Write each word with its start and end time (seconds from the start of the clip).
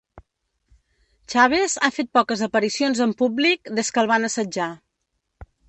Chaves 1.33 1.75
ha 1.83 1.91
fet 1.99 2.09
poques 2.19 2.43
aparicions 2.47 3.03
en 3.07 3.15
públic 3.21 3.73
des 3.81 3.95
que 3.95 4.05
el 4.07 4.13
van 4.15 4.29
assetjar. 4.33 4.73